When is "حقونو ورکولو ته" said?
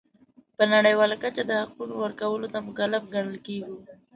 1.61-2.59